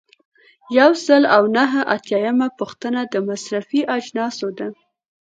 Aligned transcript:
یو 0.79 0.91
سل 1.05 1.23
او 1.35 1.43
نهه 1.57 1.81
اتیایمه 1.95 2.47
پوښتنه 2.59 3.01
د 3.13 3.15
مصرفي 3.29 3.79
اجناسو 3.97 4.47
ده. 4.57 4.67